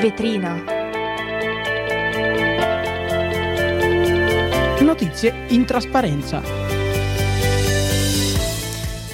[0.00, 0.54] vetrina.
[4.80, 6.40] Notizie in trasparenza.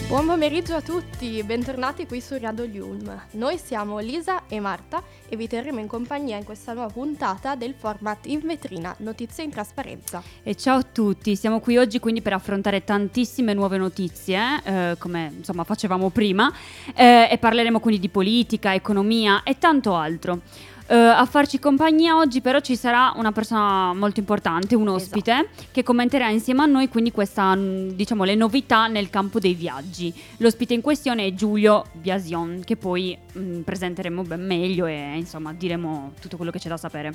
[0.07, 3.21] Buon pomeriggio a tutti, bentornati qui su Radio Yulm.
[3.33, 7.75] Noi siamo Lisa e Marta e vi terremo in compagnia in questa nuova puntata del
[7.77, 10.23] format in vetrina Notizie in trasparenza.
[10.45, 15.33] E ciao a tutti, siamo qui oggi quindi per affrontare tantissime nuove notizie, eh, come
[15.39, 16.53] insomma facevamo prima,
[16.95, 20.41] eh, e parleremo quindi di politica, economia e tanto altro.
[20.89, 25.65] Uh, a farci compagnia oggi però ci sarà una persona molto importante, un ospite, esatto.
[25.73, 30.15] che commenterà insieme a noi quindi questa, mm, diciamo, le novità nel campo dei viaggi.
[30.37, 35.53] L'ospite in questione è Giulio Biasion, che poi mh, mm, presenteremo ben meglio e insomma
[35.53, 37.15] diremo tutto quello che c'è da sapere.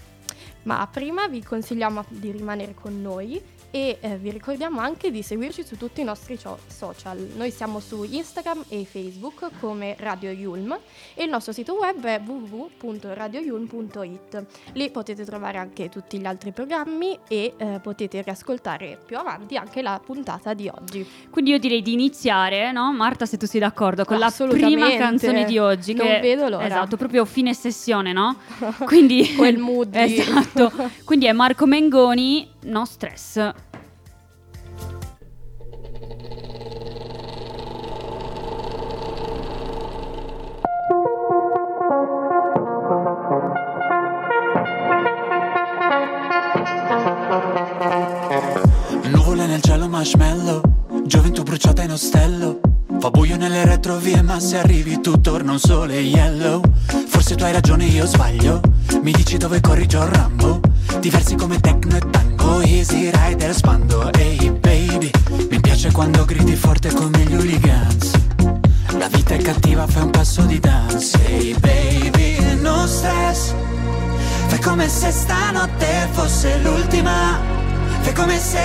[0.63, 5.63] Ma prima vi consigliamo di rimanere con noi e eh, vi ricordiamo anche di seguirci
[5.63, 7.17] su tutti i nostri social.
[7.35, 10.77] Noi siamo su Instagram e Facebook come Radio Yulm
[11.13, 14.45] e il nostro sito web è www.radioyulm.it.
[14.73, 19.81] Lì potete trovare anche tutti gli altri programmi e eh, potete riascoltare più avanti anche
[19.81, 21.07] la puntata di oggi.
[21.29, 22.91] Quindi io direi di iniziare, no?
[22.91, 25.93] Marta, se tu sei d'accordo, con la prima canzone di oggi.
[25.93, 26.65] Non che, vedo l'ora.
[26.65, 28.35] Esatto, proprio fine sessione, no?
[28.85, 29.95] Quindi, Quel mood.
[29.95, 30.69] esatto.
[31.05, 33.53] Quindi è Marco Mengoni, No Stress.
[50.01, 50.61] marshmallow.
[51.05, 52.59] Gioventù bruciata in ostello.
[52.99, 56.61] Fa buio nelle retrovie ma se arrivi tu torna un sole yellow.
[57.07, 58.61] Forse tu hai ragione io sbaglio.
[59.03, 60.59] Mi dici dove corri John Rambo.
[60.99, 62.30] Diversi come techno e tango
[62.63, 63.53] Easy rider?
[63.53, 65.11] Spando Ehi hey baby.
[65.49, 68.11] Mi piace quando gridi forte come gli hooligans.
[68.97, 71.17] La vita è cattiva fai un passo di dance.
[71.25, 73.53] Ehi hey baby no stress.
[74.47, 77.39] Fai come se stanotte fosse l'ultima.
[78.01, 78.59] Fai come se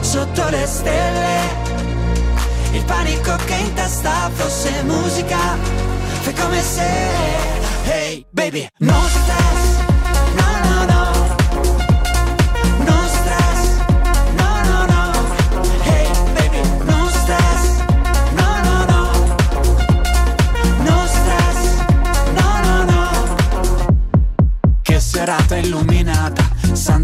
[0.00, 1.38] sotto le stelle
[2.72, 5.38] Il panico che in testa fosse musica.
[6.20, 6.84] Fai come se
[7.84, 9.65] Hey baby, no stress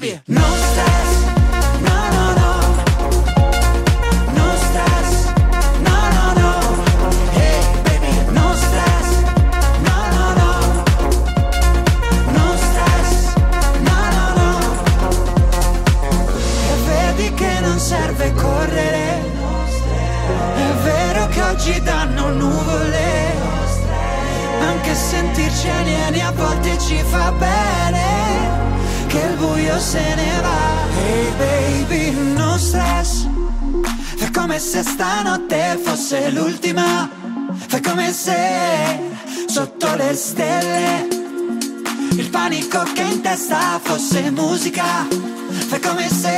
[0.00, 0.33] baby, no stress,
[29.84, 30.58] se ne va.
[30.98, 33.26] Hey baby, no stress.
[34.16, 37.08] Fai come se stanotte fosse l'ultima.
[37.68, 38.36] Fai come se
[39.46, 41.06] sotto le stelle
[42.16, 45.06] Il panico che in testa fosse musica.
[45.68, 46.36] Fai come se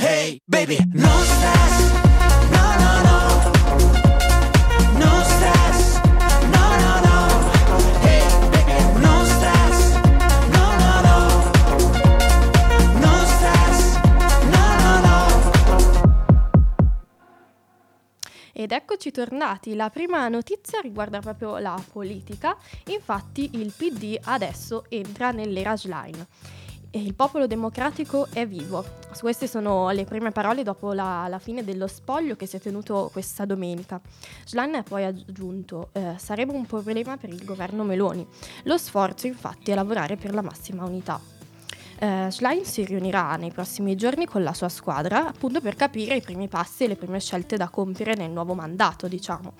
[0.00, 2.11] Hey baby, no stress
[18.62, 22.56] Ed eccoci tornati, la prima notizia riguarda proprio la politica,
[22.86, 26.24] infatti il PD adesso entra nell'era Schlein.
[26.92, 28.84] Il popolo democratico è vivo.
[29.18, 33.10] Queste sono le prime parole dopo la, la fine dello spoglio che si è tenuto
[33.12, 34.00] questa domenica.
[34.44, 38.24] Schlein ha poi aggiunto, eh, sarebbe un problema per il governo Meloni.
[38.62, 41.41] Lo sforzo infatti è lavorare per la massima unità.
[42.02, 46.20] Eh, Schlein si riunirà nei prossimi giorni con la sua squadra appunto per capire i
[46.20, 49.52] primi passi e le prime scelte da compiere nel nuovo mandato, diciamo.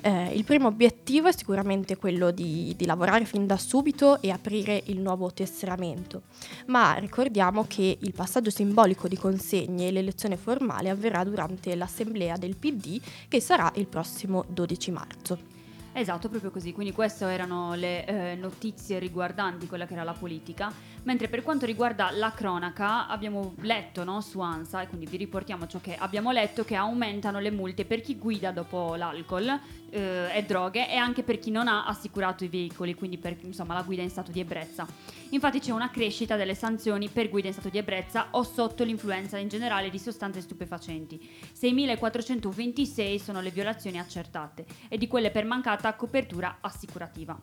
[0.00, 4.82] Eh, il primo obiettivo è sicuramente quello di, di, lavorare fin da subito e aprire
[4.86, 6.22] il nuovo tesseramento,
[6.66, 12.56] ma ricordiamo che il passaggio simbolico di consegne e l'elezione formale avverrà durante l'assemblea del
[12.56, 15.55] PD che sarà il prossimo 12 marzo.
[15.98, 16.74] Esatto, proprio così.
[16.74, 20.70] Quindi queste erano le eh, notizie riguardanti quella che era la politica.
[21.04, 25.66] Mentre per quanto riguarda la cronaca, abbiamo letto no, su ANSA, e quindi vi riportiamo
[25.66, 29.58] ciò che abbiamo letto, che aumentano le multe per chi guida dopo l'alcol
[29.88, 33.72] eh, e droghe e anche per chi non ha assicurato i veicoli, quindi per insomma,
[33.72, 34.86] la guida in stato di ebbrezza.
[35.30, 39.38] Infatti c'è una crescita delle sanzioni per guida in stato di ebbrezza o sotto l'influenza
[39.38, 41.20] in generale di sostanze stupefacenti.
[41.58, 47.38] 6.426 sono le violazioni accertate e di quelle per mancata copertura assicurativa.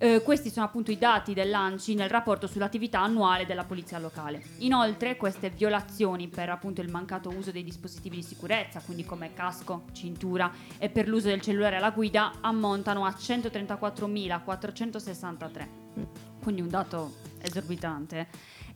[0.00, 4.40] Eh, questi sono appunto i dati dell'ANCI nel rapporto sull'attività annuale della polizia locale.
[4.58, 9.86] Inoltre queste violazioni per appunto il mancato uso dei dispositivi di sicurezza, quindi come casco,
[9.90, 15.68] cintura e per l'uso del cellulare alla guida, ammontano a 134.463.
[16.40, 18.28] Quindi un dato esorbitante.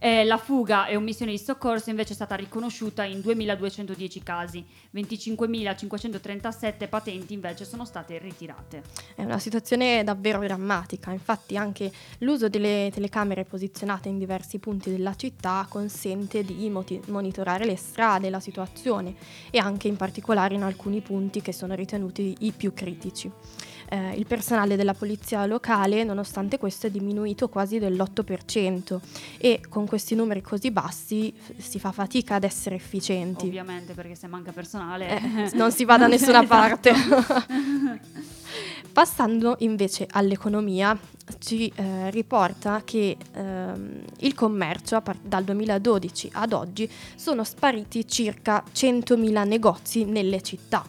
[0.05, 6.89] Eh, la fuga e omissione di soccorso invece è stata riconosciuta in 2.210 casi, 25.537
[6.89, 8.83] patenti invece sono state ritirate.
[9.15, 15.15] È una situazione davvero drammatica, infatti anche l'uso delle telecamere posizionate in diversi punti della
[15.15, 19.15] città consente di moti- monitorare le strade, la situazione
[19.53, 23.31] e anche in particolare in alcuni punti che sono ritenuti i più critici
[23.93, 28.99] eh, il personale della polizia locale, nonostante questo, è diminuito quasi dell'8%
[29.37, 33.45] e con questi numeri così bassi f- si fa fatica ad essere efficienti.
[33.45, 36.47] Ovviamente, perché se manca personale eh, non si va da nessuna esatto.
[36.47, 36.93] parte.
[38.93, 40.99] Passando invece all'economia,
[41.39, 48.63] ci eh, riporta che ehm, il commercio part- dal 2012 ad oggi sono spariti circa
[48.75, 50.85] 100.000 negozi nelle città.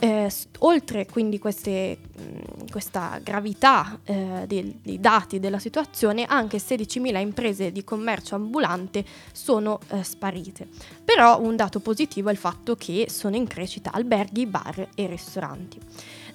[0.00, 7.18] Eh, oltre quindi queste, mh, questa gravità eh, dei, dei, dati della situazione, anche 16.000
[7.18, 10.68] imprese di commercio ambulante sono eh, sparite.
[11.04, 15.80] Però un dato positivo è il fatto che sono in crescita alberghi, bar e ristoranti.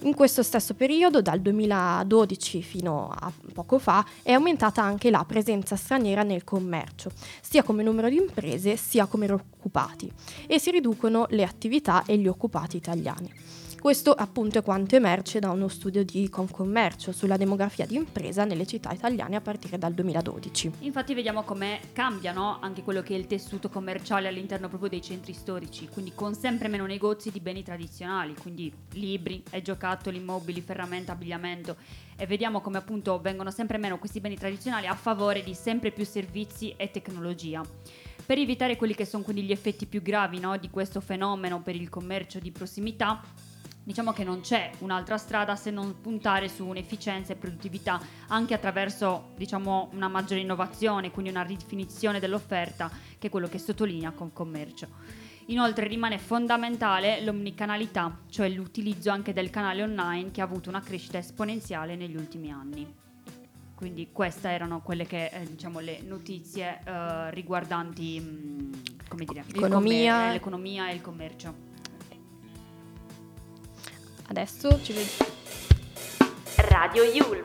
[0.03, 5.77] In questo stesso periodo, dal 2012 fino a poco fa, è aumentata anche la presenza
[5.77, 7.09] straniera nel commercio,
[7.41, 10.11] sia come numero di imprese sia come occupati,
[10.45, 13.31] e si riducono le attività e gli occupati italiani.
[13.83, 18.65] Questo appunto è quanto emerge da uno studio di Confcommercio sulla demografia di impresa nelle
[18.65, 20.71] città italiane a partire dal 2012.
[20.79, 25.33] Infatti vediamo come cambiano anche quello che è il tessuto commerciale all'interno proprio dei centri
[25.33, 31.75] storici, quindi con sempre meno negozi di beni tradizionali, quindi libri giocattoli, mobili, ferramenta, abbigliamento
[32.15, 36.05] e vediamo come appunto vengono sempre meno questi beni tradizionali a favore di sempre più
[36.05, 37.61] servizi e tecnologia.
[38.25, 41.75] Per evitare quelli che sono quindi gli effetti più gravi no, di questo fenomeno per
[41.75, 43.21] il commercio di prossimità,
[43.83, 49.31] diciamo che non c'è un'altra strada se non puntare su un'efficienza e produttività anche attraverso
[49.35, 52.89] diciamo, una maggiore innovazione, quindi una ridefinizione dell'offerta,
[53.19, 54.87] che è quello che sottolinea con commercio.
[55.47, 61.17] Inoltre rimane fondamentale l'omnicanalità, cioè l'utilizzo anche del canale online che ha avuto una crescita
[61.17, 63.01] esponenziale negli ultimi anni.
[63.75, 68.71] Quindi queste erano quelle che eh, diciamo le notizie eh, riguardanti mh,
[69.09, 70.31] come dire, l'economia.
[70.31, 71.71] l'economia e il commercio.
[74.27, 75.31] Adesso ci vediamo.
[76.69, 77.43] Radio Yulm.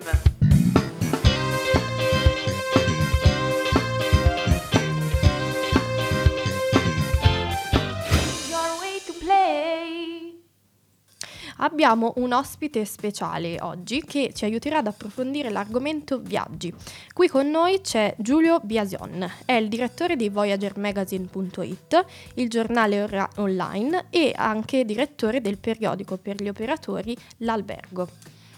[11.61, 16.73] Abbiamo un ospite speciale oggi che ci aiuterà ad approfondire l'argomento viaggi.
[17.13, 24.07] Qui con noi c'è Giulio Biasion, è il direttore di VoyagerMagazine.it, il giornale or- online
[24.11, 28.09] e anche direttore del periodico per gli operatori L'Albergo.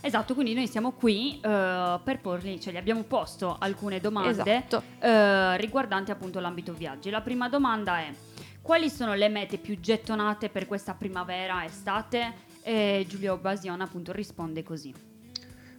[0.02, 4.82] Esatto, quindi noi siamo qui uh, per porli, cioè gli abbiamo posto alcune domande esatto.
[5.00, 7.10] uh, riguardanti appunto l'ambito viaggi.
[7.10, 8.12] La prima domanda è
[8.62, 12.48] quali sono le mete più gettonate per questa primavera, estate?
[12.62, 14.92] E Giulio Basion appunto risponde così.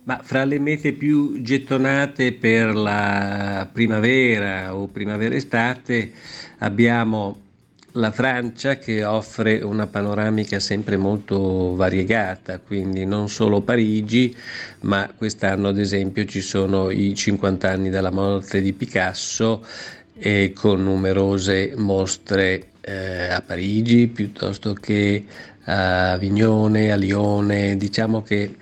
[0.04, 6.12] Ma fra le mete più gettonate per la primavera o primavera-estate
[6.60, 7.50] abbiamo
[7.94, 14.36] la Francia che offre una panoramica sempre molto variegata, quindi non solo Parigi,
[14.82, 19.66] ma quest'anno ad esempio ci sono i 50 anni dalla morte di Picasso
[20.14, 25.26] e con numerose mostre eh, a Parigi piuttosto che
[25.66, 28.56] a Vignone, a Lione, diciamo che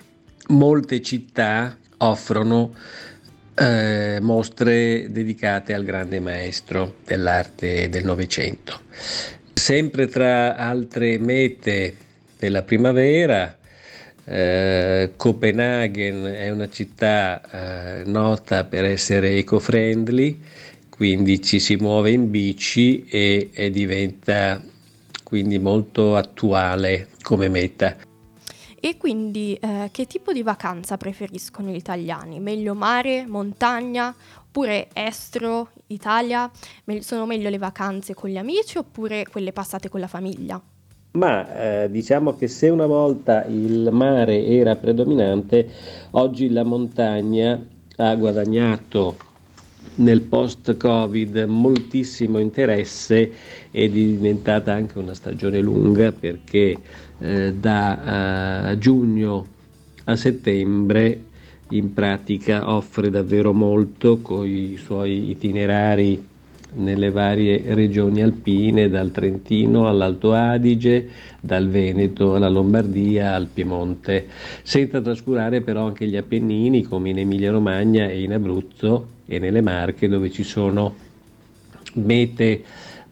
[0.48, 2.74] molte città offrono
[3.54, 8.80] eh, mostre dedicate al grande maestro dell'arte del Novecento.
[9.52, 11.96] Sempre tra altre mete
[12.38, 13.56] della primavera,
[14.24, 20.40] eh, Copenaghen è una città eh, nota per essere eco-friendly,
[21.00, 24.60] quindi ci si muove in bici e, e diventa
[25.24, 27.96] quindi molto attuale come meta.
[28.78, 32.38] E quindi eh, che tipo di vacanza preferiscono gli italiani?
[32.38, 34.14] Meglio mare, montagna,
[34.44, 36.50] oppure estero, Italia?
[36.84, 40.60] Me- sono meglio le vacanze con gli amici oppure quelle passate con la famiglia?
[41.12, 45.66] Ma eh, diciamo che se una volta il mare era predominante,
[46.10, 47.58] oggi la montagna
[47.96, 49.28] ha guadagnato
[49.96, 53.32] nel post-Covid moltissimo interesse
[53.70, 56.76] ed è diventata anche una stagione lunga perché
[57.18, 59.46] eh, da uh, giugno
[60.04, 61.24] a settembre
[61.70, 66.28] in pratica offre davvero molto con i suoi itinerari
[66.72, 71.08] nelle varie regioni alpine, dal Trentino all'Alto Adige,
[71.40, 74.26] dal Veneto alla Lombardia al Piemonte,
[74.62, 79.60] senza trascurare però anche gli Appennini come in Emilia Romagna e in Abruzzo e nelle
[79.60, 80.92] Marche dove ci sono
[81.94, 82.64] mete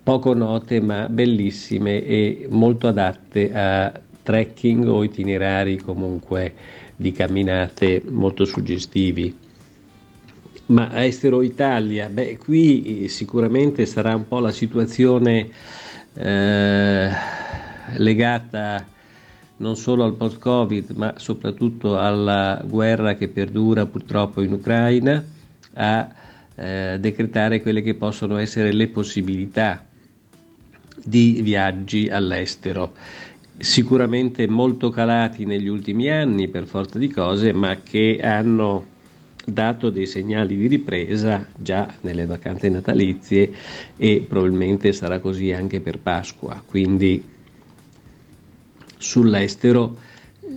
[0.02, 3.92] poco note ma bellissime e molto adatte a
[4.24, 6.54] trekking o itinerari comunque
[6.96, 9.46] di camminate molto suggestivi.
[10.66, 15.48] Ma Estero Italia, beh, qui sicuramente sarà un po' la situazione
[16.14, 17.10] eh,
[17.96, 18.84] legata
[19.58, 25.24] non solo al post-Covid, ma soprattutto alla guerra che perdura purtroppo in Ucraina,
[25.78, 26.08] a
[26.56, 29.84] eh, decretare quelle che possono essere le possibilità
[31.04, 32.94] di viaggi all'estero,
[33.56, 38.96] sicuramente molto calati negli ultimi anni per forza di cose, ma che hanno
[39.44, 43.50] dato dei segnali di ripresa già nelle vacanze natalizie
[43.96, 46.60] e probabilmente sarà così anche per Pasqua.
[46.66, 47.24] Quindi
[48.98, 49.96] sull'estero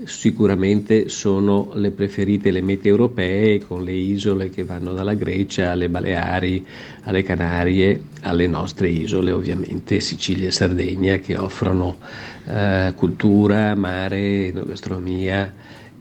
[0.06, 5.90] sicuramente sono le preferite le mete europee con le isole che vanno dalla Grecia alle
[5.90, 6.66] Baleari,
[7.04, 11.98] alle Canarie, alle nostre isole ovviamente Sicilia e Sardegna che offrono
[12.46, 15.54] eh, cultura, mare, gastronomia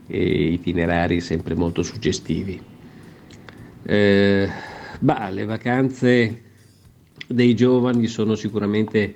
[0.07, 2.59] e itinerari sempre molto suggestivi.
[3.83, 4.49] Eh,
[4.99, 6.41] bah, le vacanze
[7.27, 9.13] dei giovani sono sicuramente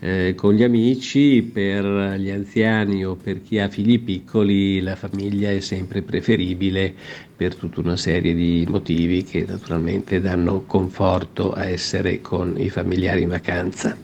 [0.00, 1.84] eh, con gli amici, per
[2.18, 6.94] gli anziani o per chi ha figli piccoli la famiglia è sempre preferibile
[7.34, 13.22] per tutta una serie di motivi che naturalmente danno conforto a essere con i familiari
[13.22, 13.96] in vacanza.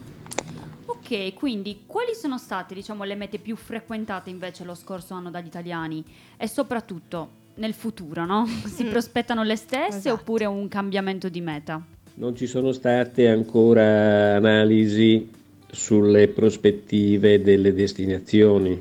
[0.86, 5.46] Ok, quindi quali sono state diciamo, le mete più frequentate invece lo scorso anno dagli
[5.46, 6.02] italiani
[6.38, 8.46] e soprattutto nel futuro, no?
[8.64, 8.88] Si mm.
[8.88, 10.14] prospettano le stesse esatto.
[10.14, 11.84] oppure un cambiamento di meta?
[12.14, 15.40] Non ci sono state ancora analisi
[15.72, 18.80] sulle prospettive delle destinazioni.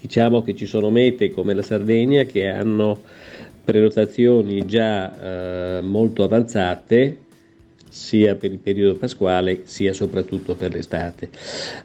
[0.00, 3.00] Diciamo che ci sono mete come la Sardegna che hanno
[3.62, 7.18] prenotazioni già eh, molto avanzate
[7.88, 11.30] sia per il periodo pasquale sia soprattutto per l'estate,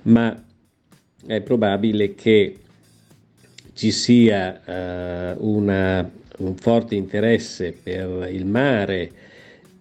[0.04, 0.44] ma
[1.28, 2.58] è probabile che
[3.74, 9.12] ci sia eh, una, un forte interesse per il mare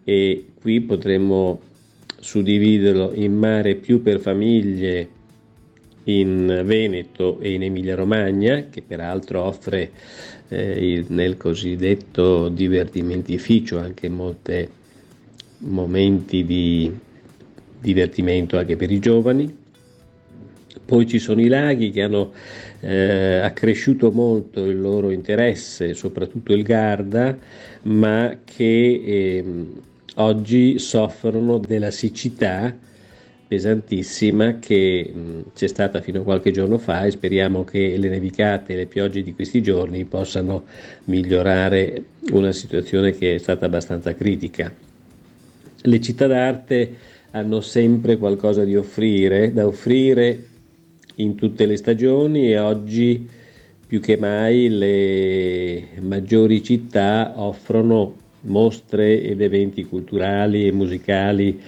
[0.04, 1.60] e qui potremmo
[2.24, 5.08] suddividerlo in mare più per famiglie
[6.04, 9.90] in Veneto e in Emilia Romagna, che peraltro offre
[10.48, 14.66] eh, nel cosiddetto divertimentificio anche molti
[15.58, 16.90] momenti di
[17.78, 19.62] divertimento anche per i giovani.
[20.82, 22.32] Poi ci sono i laghi che hanno
[22.80, 27.36] eh, accresciuto molto il loro interesse, soprattutto il Garda,
[27.82, 29.44] ma che eh,
[30.14, 32.74] oggi soffrono della siccità
[33.46, 38.72] pesantissima che mh, c'è stata fino a qualche giorno fa e speriamo che le nevicate
[38.72, 40.64] e le piogge di questi giorni possano
[41.04, 44.72] migliorare una situazione che è stata abbastanza critica.
[45.82, 46.96] Le città d'arte
[47.32, 50.46] hanno sempre qualcosa di offrire, da offrire
[51.16, 53.28] in tutte le stagioni e oggi
[53.86, 61.60] più che mai le maggiori città offrono mostre ed eventi culturali e musicali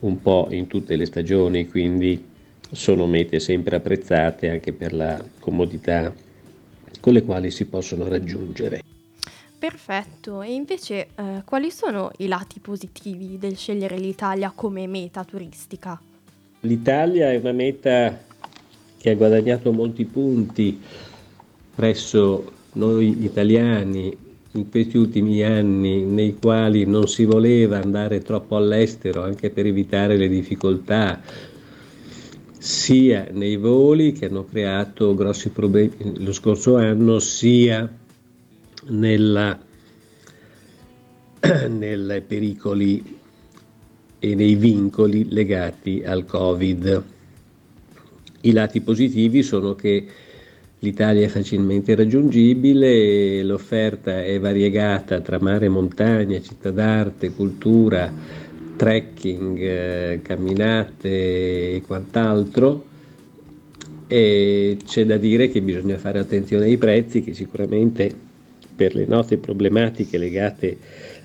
[0.00, 2.32] un po' in tutte le stagioni, quindi
[2.70, 6.12] sono mete sempre apprezzate anche per la comodità
[7.00, 8.82] con le quali si possono raggiungere.
[9.58, 15.98] Perfetto, e invece eh, quali sono i lati positivi del scegliere l'Italia come meta turistica?
[16.60, 18.22] L'Italia è una meta
[18.98, 20.80] che ha guadagnato molti punti
[21.74, 24.14] presso noi italiani
[24.54, 30.16] in questi ultimi anni nei quali non si voleva andare troppo all'estero anche per evitare
[30.16, 31.20] le difficoltà
[32.64, 37.86] sia nei voli che hanno creato grossi problemi lo scorso anno, sia
[38.86, 39.58] nella,
[41.68, 43.18] nei pericoli
[44.18, 47.04] e nei vincoli legati al Covid.
[48.40, 50.06] I lati positivi sono che
[50.84, 58.12] l'Italia è facilmente raggiungibile, l'offerta è variegata tra mare e montagna, città d'arte, cultura,
[58.76, 62.92] trekking, eh, camminate e quant'altro.
[64.06, 68.12] E c'è da dire che bisogna fare attenzione ai prezzi che sicuramente
[68.76, 70.76] per le note problematiche legate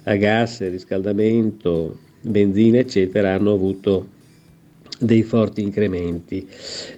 [0.03, 4.17] a gas, riscaldamento, benzina eccetera hanno avuto
[4.99, 6.47] dei forti incrementi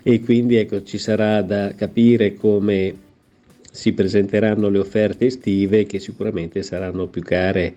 [0.03, 3.09] e quindi ecco, ci sarà da capire come
[3.71, 7.75] si presenteranno le offerte estive che sicuramente saranno più care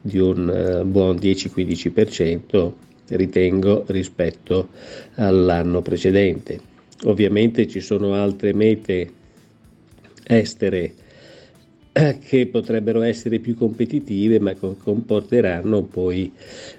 [0.00, 2.72] di un uh, buon 10-15%
[3.08, 4.68] ritengo rispetto
[5.14, 6.60] all'anno precedente.
[7.04, 9.10] Ovviamente ci sono altre mete
[10.24, 10.92] estere
[12.24, 16.32] che potrebbero essere più competitive ma comporteranno poi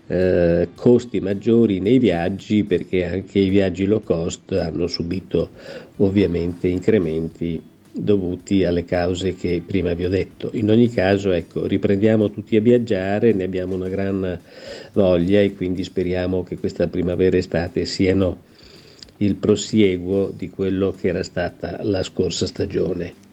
[0.07, 5.49] eh, costi maggiori nei viaggi perché anche i viaggi low cost hanno subito
[5.97, 7.61] ovviamente incrementi
[7.93, 10.49] dovuti alle cause che prima vi ho detto.
[10.53, 14.39] In ogni caso, ecco, riprendiamo tutti a viaggiare, ne abbiamo una gran
[14.93, 18.43] voglia e quindi speriamo che questa primavera estate siano
[19.17, 23.29] il prosieguo di quello che era stata la scorsa stagione.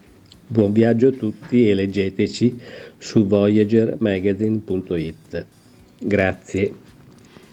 [0.51, 2.59] Buon viaggio a tutti e leggeteci
[2.97, 5.47] su voyagermagazine.it.
[5.99, 6.75] Grazie.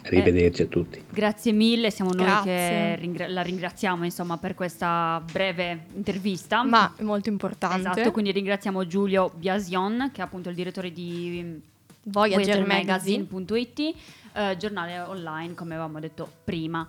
[0.03, 1.03] Arrivederci eh, a tutti.
[1.09, 2.53] Grazie mille, siamo noi Grazie.
[2.53, 6.63] che ringra- la ringraziamo insomma, per questa breve intervista.
[6.63, 7.89] Ma è molto importante.
[7.89, 11.61] Esatto, quindi ringraziamo Giulio Biasion, che è appunto il direttore di
[12.03, 13.25] Voyager Magazine.
[13.29, 13.95] Voyagermagazine.it,
[14.35, 16.87] eh, giornale online, come avevamo detto prima.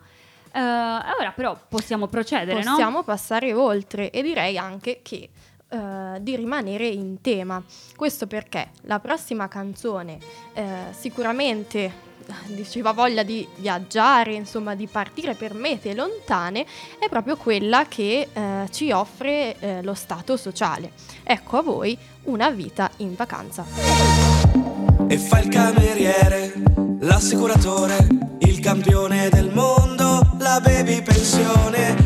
[0.52, 2.70] Eh, ora però possiamo procedere, no?
[2.70, 5.30] Possiamo passare oltre e direi anche che
[5.68, 7.62] eh, di rimanere in tema.
[7.96, 10.18] Questo perché la prossima canzone
[10.54, 10.64] eh,
[10.96, 11.78] sicuramente
[12.26, 16.66] eh, diceva voglia di viaggiare, insomma di partire per mete lontane,
[16.98, 20.92] è proprio quella che eh, ci offre eh, lo Stato sociale.
[21.22, 23.64] Ecco a voi una vita in vacanza.
[25.08, 26.52] E fa il cameriere,
[27.00, 27.96] l'assicuratore,
[28.40, 32.05] il campione del mondo, la baby pensione,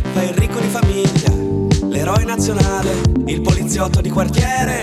[2.41, 4.81] nazionale, il poliziotto di quartiere,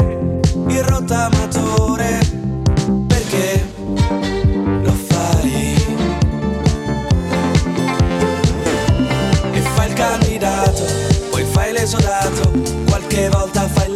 [0.68, 2.20] il rottamatore,
[3.08, 3.68] perché
[4.84, 5.74] lo fai?
[9.54, 10.84] E fai il candidato,
[11.32, 12.52] poi fai l'esodato,
[12.86, 13.96] qualche volta fai il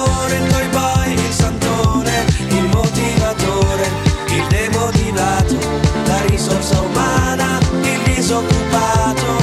[8.51, 9.40] il disoccupato.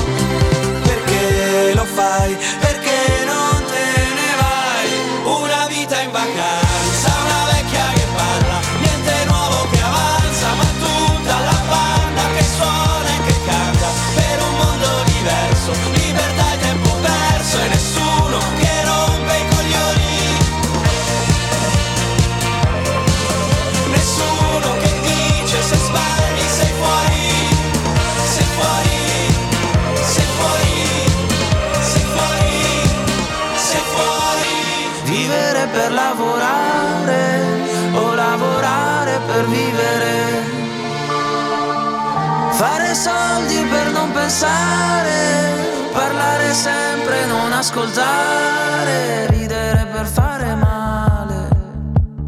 [44.38, 51.48] Pensare, parlare sempre, non ascoltare, ridere per fare male,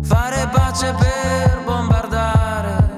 [0.03, 2.89] fare pace per bombardare,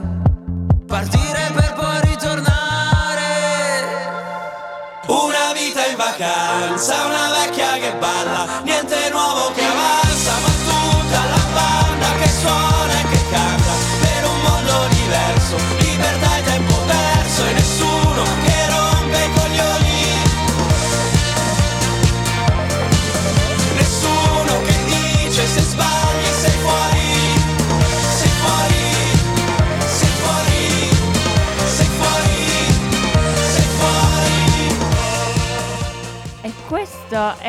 [0.86, 3.30] partire per poi ritornare.
[5.08, 7.11] Una vita in vacanza,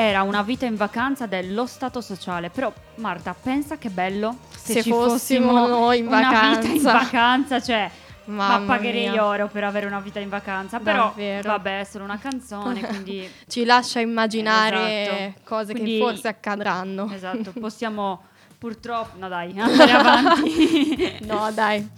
[0.04, 2.50] era una vita in vacanza dello Stato sociale.
[2.50, 5.10] Però, Marta, pensa che bello se, Se ci fossimo
[5.52, 6.92] fossimo noi in una vita in vacanza.
[6.94, 7.90] vacanza, cioè.
[8.26, 9.26] Mamma ma pagherei mia.
[9.26, 10.80] oro per avere una vita in vacanza.
[10.80, 11.50] Però, Davvero.
[11.50, 13.30] vabbè, è solo una canzone, quindi.
[13.48, 15.42] Ci lascia immaginare Esatto.
[15.44, 17.12] cose Quindi- che forse accadranno.
[17.14, 18.22] Esatto, possiamo
[18.58, 19.18] purtroppo.
[19.20, 21.18] No, dai, andare avanti.
[21.24, 21.90] No, dai.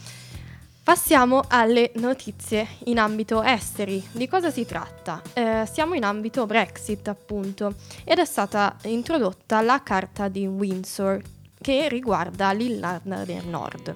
[0.86, 4.08] Passiamo alle notizie in ambito esteri.
[4.12, 5.19] Di cosa si tratta?
[5.34, 11.19] Eh, siamo in ambito Brexit, appunto, ed è stata introdotta la Carta di Windsor
[11.60, 13.95] che riguarda l'Irlanda del Nord.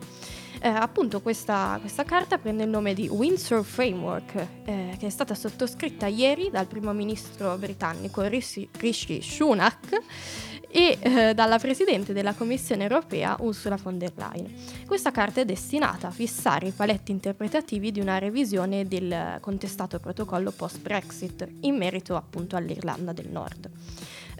[0.60, 5.36] Eh, appunto questa, questa carta prende il nome di Windsor Framework, eh, che è stata
[5.36, 10.02] sottoscritta ieri dal primo ministro britannico Rishi, Rishi Sunak
[10.72, 14.54] e eh, dalla presidente della Commissione europea Ursula von der Leyen.
[14.86, 20.52] Questa carta è destinata a fissare i paletti interpretativi di una revisione del contestato protocollo
[20.52, 23.70] post-Brexit in merito appunto all'Irlanda del Nord.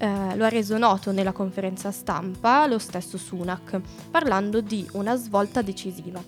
[0.02, 5.62] Eh, lo ha reso noto nella conferenza stampa lo stesso Sunak, parlando di una svolta
[5.62, 6.24] decisiva,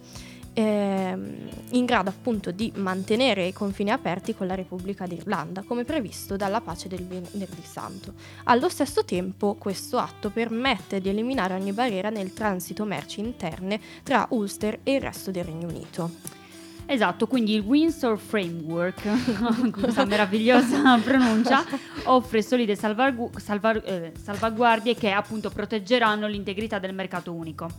[0.54, 6.36] ehm, in grado appunto di mantenere i confini aperti con la Repubblica d'Irlanda, come previsto
[6.36, 8.14] dalla pace del Venerdì Santo.
[8.46, 14.28] Allo stesso tempo, questo atto permette di eliminare ogni barriera nel transito merci interne tra
[14.30, 16.40] Ulster e il resto del Regno Unito.
[16.86, 21.64] Esatto, quindi il Windsor Framework, questa meravigliosa pronuncia,
[22.04, 27.70] offre solide salvagu- salvar- eh, salvaguardie che appunto proteggeranno l'integrità del mercato unico.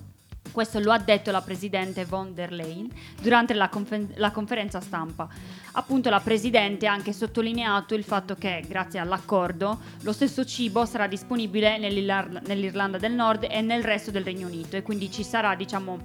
[0.52, 5.26] Questo lo ha detto la presidente von der Leyen durante la, confen- la conferenza stampa.
[5.72, 11.06] Appunto la presidente ha anche sottolineato il fatto che grazie all'accordo lo stesso cibo sarà
[11.06, 15.54] disponibile nell'Irla- nell'Irlanda del Nord e nel resto del Regno Unito e quindi ci sarà
[15.54, 15.98] diciamo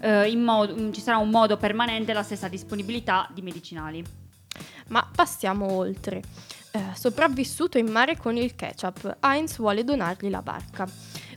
[0.00, 4.04] eh, modo- mm, ci sarà un modo permanente la stessa disponibilità di medicinali.
[4.88, 6.20] Ma passiamo oltre.
[6.72, 10.88] Eh, sopravvissuto in mare con il ketchup, Heinz vuole donargli la barca.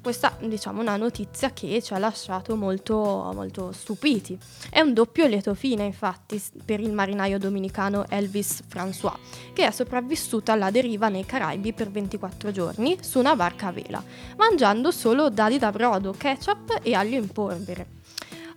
[0.02, 4.38] Questa, diciamo, una notizia che ci ha lasciato molto, molto stupiti.
[4.70, 9.18] È un doppio lieto fine, infatti, per il marinaio dominicano Elvis François,
[9.54, 14.04] che è sopravvissuto alla deriva nei Caraibi per 24 giorni su una barca a vela,
[14.38, 17.96] mangiando solo dadi da brodo, ketchup e aglio in polvere.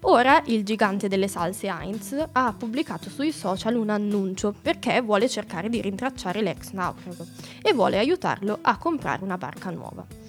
[0.04, 5.68] Ora il gigante delle salse Heinz ha pubblicato sui social un annuncio perché vuole cercare
[5.68, 7.26] di rintracciare l'ex naufrago
[7.60, 10.19] e vuole aiutarlo a comprare una barca nuova.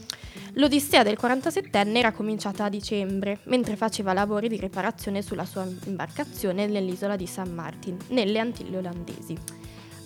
[0.56, 6.68] L'odissea del 47enne era cominciata a dicembre, mentre faceva lavori di riparazione sulla sua imbarcazione
[6.68, 9.61] nell'isola di San Martin, nelle Antille olandesi.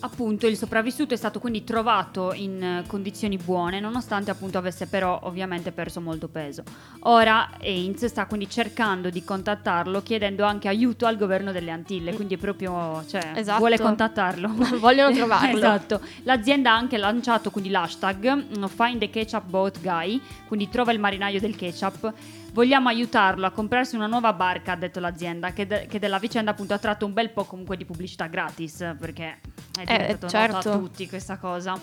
[0.05, 5.19] Appunto il sopravvissuto è stato quindi trovato in eh, condizioni buone nonostante appunto avesse però
[5.23, 6.61] ovviamente perso molto peso.
[6.99, 12.37] Ora Heinz sta quindi cercando di contattarlo chiedendo anche aiuto al governo delle Antille, quindi
[12.37, 13.57] proprio cioè, Esatto.
[13.57, 14.47] vuole contattarlo.
[14.77, 15.57] Vogliono trovarlo.
[15.57, 15.99] esatto.
[16.21, 20.99] L'azienda ha anche lanciato quindi l'hashtag mm, Find the Ketchup Boat Guy, quindi trova il
[20.99, 22.13] marinaio del ketchup.
[22.55, 26.51] Vogliamo aiutarlo a comprarsi una nuova barca, ha detto l'azienda, che, de- che della vicenda
[26.51, 29.39] appunto ha tratto un bel po' comunque di pubblicità gratis, perché
[29.77, 30.55] è diventato certo.
[30.55, 31.77] noto a tutti questa cosa.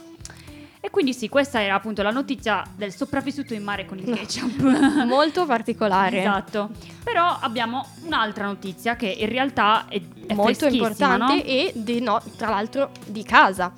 [0.81, 4.63] E quindi sì, questa era appunto la notizia del sopravvissuto in mare con il ketchup.
[5.05, 6.21] Molto particolare.
[6.21, 6.71] esatto.
[7.05, 11.43] Però abbiamo un'altra notizia che in realtà è, è molto importante no?
[11.45, 13.71] e no- tra l'altro di casa.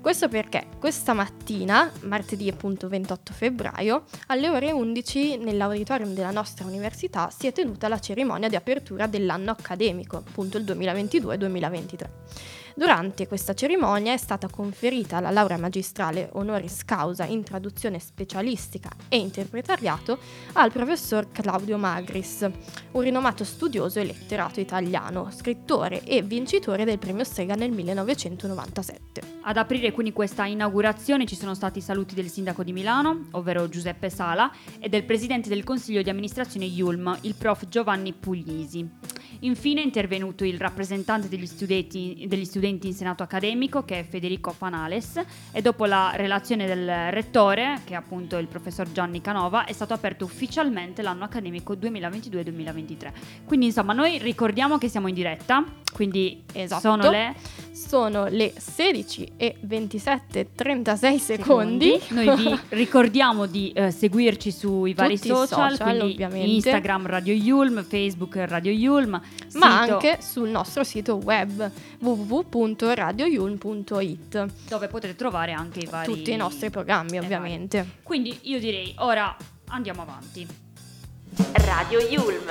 [0.00, 7.30] Questo perché questa mattina, martedì appunto 28 febbraio, alle ore 11 nell'auditorium della nostra università
[7.30, 12.06] si è tenuta la cerimonia di apertura dell'anno accademico, appunto il 2022-2023.
[12.78, 19.16] Durante questa cerimonia è stata conferita la laurea magistrale honoris causa in traduzione specialistica e
[19.16, 20.16] interpretariato
[20.52, 22.48] al professor Claudio Magris,
[22.92, 29.22] un rinomato studioso e letterato italiano, scrittore e vincitore del premio Strega nel 1997.
[29.42, 33.68] Ad aprire quindi questa inaugurazione ci sono stati i saluti del sindaco di Milano, ovvero
[33.68, 39.16] Giuseppe Sala, e del presidente del consiglio di amministrazione Yulm, il prof Giovanni Puglisi.
[39.40, 44.50] Infine è intervenuto il rappresentante degli studenti, degli studenti in senato accademico che è Federico
[44.50, 45.20] Fanales
[45.52, 49.94] e dopo la relazione del rettore, che è appunto il professor Gianni Canova, è stato
[49.94, 53.12] aperto ufficialmente l'anno accademico 2022-2023.
[53.44, 56.80] Quindi insomma noi ricordiamo che siamo in diretta, quindi Esatto.
[56.80, 57.34] sono le
[57.72, 61.98] Sono le 16 e 27 36 secondi.
[62.08, 66.50] Noi vi ricordiamo di eh, seguirci sui vari Tutti social, social, ovviamente.
[66.50, 71.70] Instagram Radio Yulm, Facebook Radio Yulm, ma sito- anche sul nostro sito web
[72.58, 77.92] www.radioyulm.it dove potete trovare anche i vari tutti i nostri programmi i ovviamente vari.
[78.02, 79.36] Quindi io direi ora
[79.68, 80.46] andiamo avanti.
[81.52, 82.42] Radio Yulm.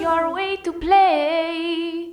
[0.00, 2.07] Your way to play.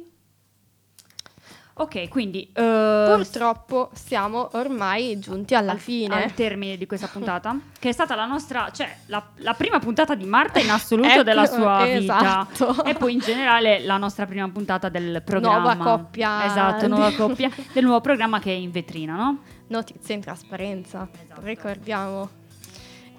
[1.77, 7.53] Ok, quindi eh, purtroppo siamo ormai giunti alla al, fine al termine di questa puntata,
[7.77, 11.23] che è stata la nostra, cioè la, la prima puntata di Marta in assoluto Ecco,
[11.23, 12.71] della sua esatto.
[12.71, 15.73] vita e poi in generale la nostra prima puntata del programma.
[15.73, 19.39] Nuova coppia Esatto, nuova coppia del nuovo programma che è in vetrina, no?
[19.67, 21.41] notizie in trasparenza Esatto.
[21.43, 22.29] ricordiamo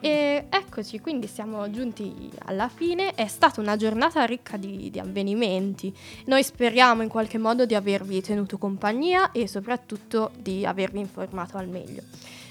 [0.00, 3.14] e eccoci, quindi siamo giunti alla fine.
[3.14, 5.94] È stata una giornata ricca di, di avvenimenti.
[6.26, 11.68] Noi speriamo in qualche modo di avervi tenuto compagnia e soprattutto di avervi informato al
[11.68, 12.02] meglio.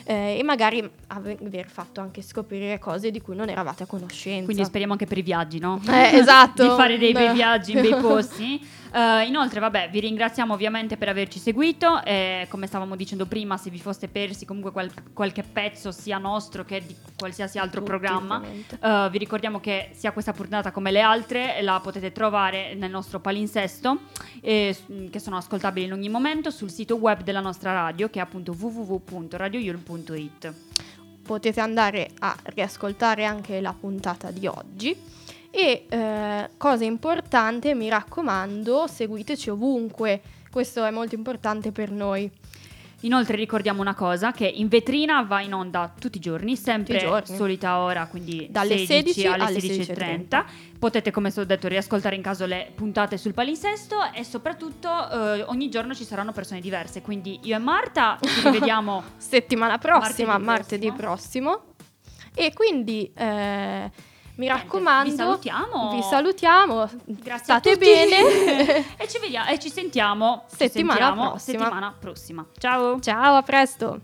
[0.08, 4.46] Eh, e magari ave- aver fatto anche scoprire cose di cui non eravate a conoscenza.
[4.46, 5.82] Quindi speriamo anche per i viaggi, no?
[5.88, 6.62] Eh, esatto.
[6.64, 8.64] di fare dei bei viaggi in bei posti.
[8.94, 12.04] Eh, inoltre, vabbè, vi ringraziamo ovviamente per averci seguito.
[12.04, 16.64] E come stavamo dicendo prima, se vi foste persi comunque qual- qualche pezzo, sia nostro
[16.64, 21.02] che di qualsiasi altro Tutti, programma, eh, vi ricordiamo che sia questa puntata come le
[21.02, 24.00] altre la potete trovare nel nostro palinsesto,
[24.40, 24.76] eh,
[25.10, 28.54] che sono ascoltabili in ogni momento sul sito web della nostra radio, che è appunto
[29.96, 30.54] www.radioyulm.it.
[31.24, 34.96] potete andare a riascoltare anche la puntata di oggi.
[35.50, 40.22] E eh, cosa importante, mi raccomando, seguiteci ovunque.
[40.52, 42.30] Questo è molto importante per noi.
[43.06, 47.06] Inoltre ricordiamo una cosa, che in vetrina va in onda tutti i giorni, sempre Tutti
[47.06, 47.36] i giorni.
[47.36, 50.46] solita ora, quindi Dalle 16 16 alle alle 16.30.
[50.80, 55.70] Potete, come ho detto, riascoltare in caso le puntate sul palinsesto e soprattutto eh, ogni
[55.70, 60.92] giorno ci saranno persone diverse, quindi io e Marta ci rivediamo Settimana prossima, Martedì martedì,
[60.92, 61.64] prossimo.
[62.34, 63.92] E quindi eh,
[64.38, 65.92] mi raccomando, vi salutiamo.
[65.96, 67.86] vi salutiamo, Grazie state a tutti.
[67.86, 68.86] bene.
[68.98, 71.64] e ci vediamo e ci sentiamo ci Settimana sentiamo prossima.
[71.64, 72.46] settimana prossima.
[72.58, 73.00] Ciao.
[73.00, 74.00] Ciao, a presto.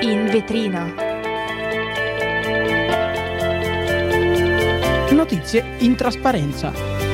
[0.00, 0.94] In vetrina.
[5.10, 7.05] Notizie in trasparenza.